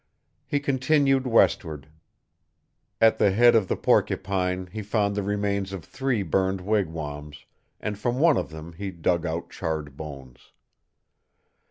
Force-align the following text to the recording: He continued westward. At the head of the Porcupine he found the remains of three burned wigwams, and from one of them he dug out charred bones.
He 0.47 0.59
continued 0.59 1.27
westward. 1.27 1.87
At 2.99 3.19
the 3.19 3.29
head 3.29 3.53
of 3.53 3.67
the 3.67 3.75
Porcupine 3.75 4.65
he 4.71 4.81
found 4.81 5.13
the 5.13 5.21
remains 5.21 5.71
of 5.73 5.85
three 5.85 6.23
burned 6.23 6.59
wigwams, 6.61 7.45
and 7.79 7.99
from 7.99 8.17
one 8.17 8.35
of 8.35 8.49
them 8.49 8.73
he 8.73 8.89
dug 8.89 9.27
out 9.27 9.51
charred 9.51 9.95
bones. 9.95 10.53